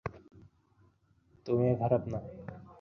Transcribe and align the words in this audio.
তুমিও 1.45 1.73
খারাপ 1.75 2.03
না। 2.11 2.19